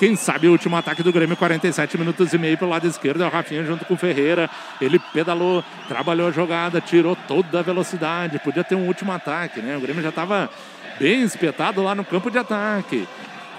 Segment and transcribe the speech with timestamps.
[0.00, 3.22] Quem sabe o último ataque do Grêmio, 47 minutos e meio pelo lado esquerdo.
[3.22, 4.48] É o Rafinha junto com o Ferreira.
[4.80, 8.38] Ele pedalou, trabalhou a jogada, tirou toda a velocidade.
[8.38, 9.76] Podia ter um último ataque, né?
[9.76, 10.48] O Grêmio já estava
[10.98, 13.06] bem espetado lá no campo de ataque.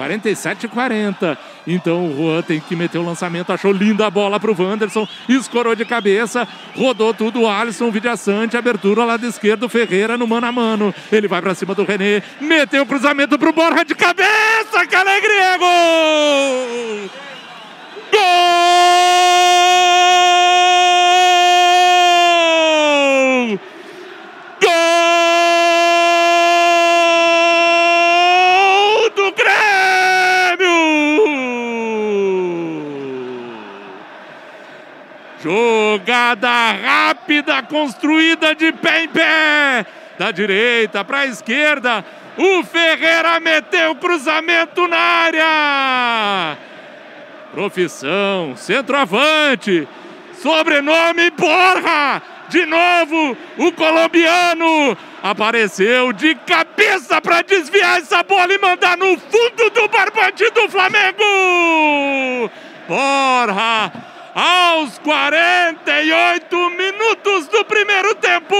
[0.00, 1.38] 47 40.
[1.66, 3.52] Então o Juan tem que meter o lançamento.
[3.52, 5.06] Achou linda a bola para o Wanderson.
[5.28, 6.48] Escorou de cabeça.
[6.74, 7.46] Rodou tudo.
[7.46, 8.56] Alisson, Vidiaçante.
[8.56, 9.68] Abertura lado esquerdo.
[9.68, 10.94] Ferreira no mano a mano.
[11.12, 12.22] Ele vai para cima do René.
[12.40, 14.86] Meteu o cruzamento para o Borja de cabeça.
[14.88, 15.58] Que alegria!
[15.58, 17.10] Gol!
[18.10, 18.69] Gol!
[35.42, 39.86] Jogada rápida, construída de pé em pé.
[40.18, 42.04] Da direita para a esquerda.
[42.36, 46.58] O Ferreira meteu o cruzamento na área.
[47.52, 49.88] Profissão, centroavante.
[50.34, 52.22] Sobrenome Borja.
[52.48, 59.70] De novo, o colombiano apareceu de cabeça para desviar essa bola e mandar no fundo
[59.70, 62.50] do barbante do Flamengo.
[62.88, 63.92] Borja,
[64.34, 68.54] aos 48 minutos do primeiro tempo,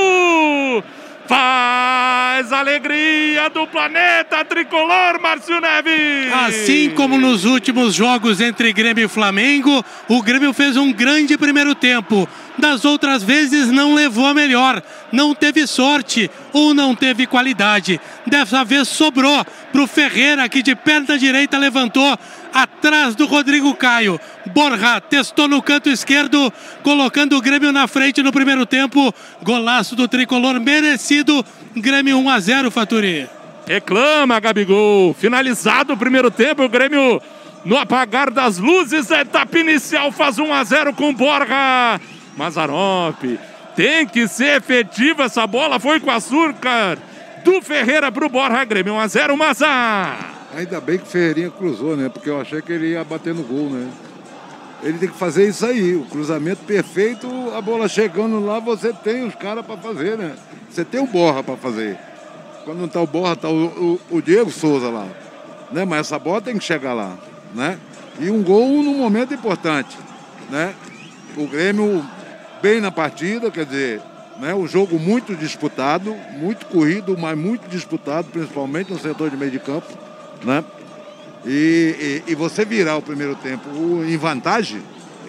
[1.26, 6.32] faz alegria do planeta tricolor, Márcio Neves.
[6.32, 11.74] Assim como nos últimos jogos entre Grêmio e Flamengo, o Grêmio fez um grande primeiro
[11.74, 12.28] tempo.
[12.58, 18.00] Das outras vezes não levou a melhor, não teve sorte ou não teve qualidade.
[18.26, 22.18] Dessa vez sobrou para o Ferreira, que de perna direita levantou
[22.52, 24.20] atrás do Rodrigo Caio.
[24.52, 29.14] Borja testou no canto esquerdo, colocando o Grêmio na frente no primeiro tempo.
[29.42, 31.44] Golaço do tricolor merecido.
[31.76, 33.28] Grêmio 1 a 0, Faturi.
[33.66, 35.14] Reclama, Gabigol.
[35.14, 37.22] Finalizado o primeiro tempo, o Grêmio
[37.64, 42.00] no apagar das luzes, a etapa inicial faz 1 a 0 com Borja.
[42.36, 43.38] Mazarop.
[43.76, 45.78] Tem que ser efetiva essa bola.
[45.78, 46.98] Foi com açúcar
[47.44, 48.94] do Ferreira pro Borja Grêmio.
[48.94, 50.34] 1 a 0 Mazar.
[50.56, 52.08] Ainda bem que o Ferreirinha cruzou, né?
[52.08, 53.88] Porque eu achei que ele ia bater no gol, né?
[54.82, 59.26] Ele tem que fazer isso aí, o cruzamento perfeito, a bola chegando lá, você tem
[59.26, 60.34] os caras para fazer, né?
[60.70, 61.98] Você tem o Borra para fazer.
[62.64, 65.06] Quando não tá o Borra, tá o, o, o, Diego Souza lá.
[65.70, 65.84] Né?
[65.84, 67.18] Mas essa bola tem que chegar lá,
[67.54, 67.78] né?
[68.18, 69.96] E um gol num momento importante,
[70.48, 70.74] né?
[71.36, 72.04] O Grêmio
[72.62, 74.00] bem na partida, quer dizer,
[74.38, 74.54] né?
[74.54, 79.58] o jogo muito disputado, muito corrido, mas muito disputado, principalmente no setor de meio de
[79.58, 79.86] campo,
[80.44, 80.64] né?
[81.44, 83.66] E, e, e, você virar o primeiro tempo
[84.06, 84.82] em vantagem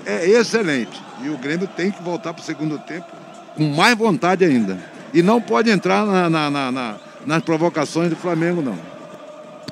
[0.06, 1.02] é excelente.
[1.24, 3.08] E o Grêmio tem que voltar para o segundo tempo
[3.56, 4.78] com mais vontade ainda.
[5.14, 8.78] E não pode entrar na, na, na nas provocações do Flamengo, não.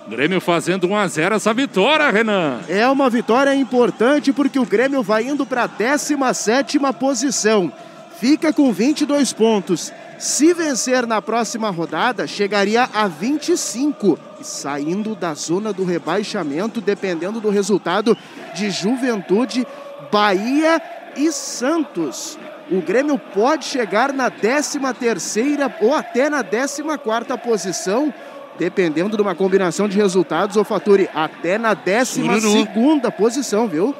[0.09, 2.62] Grêmio fazendo 1 a 0 essa vitória, Renan.
[2.68, 7.72] É uma vitória importante porque o Grêmio vai indo para a 17 posição.
[8.19, 9.94] Fica com 22 pontos.
[10.18, 17.50] Se vencer na próxima rodada, chegaria a 25, saindo da zona do rebaixamento, dependendo do
[17.50, 18.18] resultado
[18.56, 19.66] de Juventude,
[20.12, 20.81] Bahia
[21.16, 22.38] e Santos.
[22.72, 28.14] O Grêmio pode chegar na 13 terceira ou até na 14 quarta posição,
[28.59, 33.96] dependendo de uma combinação de resultados ou Faturi, até na 12 segunda posição, viu?